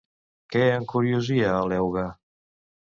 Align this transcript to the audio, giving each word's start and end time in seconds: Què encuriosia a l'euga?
Què 0.55 0.63
encuriosia 0.79 1.55
a 1.59 1.63
l'euga? 1.75 2.09